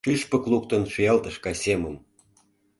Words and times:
Шӱшпык 0.07 0.43
луктын 0.51 0.83
шиялтыш 0.93 1.35
гай 1.45 1.55
семым. 1.63 1.95